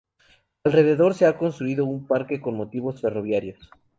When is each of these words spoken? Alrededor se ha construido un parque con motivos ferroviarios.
Alrededor 0.63 1.13
se 1.13 1.27
ha 1.27 1.37
construido 1.37 1.85
un 1.85 2.07
parque 2.07 2.41
con 2.41 2.55
motivos 2.57 3.01
ferroviarios. 3.01 3.69